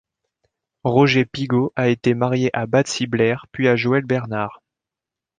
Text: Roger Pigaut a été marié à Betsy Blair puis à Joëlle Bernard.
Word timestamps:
Roger 0.83 1.25
Pigaut 1.25 1.73
a 1.75 1.89
été 1.89 2.15
marié 2.15 2.49
à 2.57 2.65
Betsy 2.65 3.05
Blair 3.05 3.45
puis 3.51 3.67
à 3.67 3.75
Joëlle 3.75 4.05
Bernard. 4.07 4.63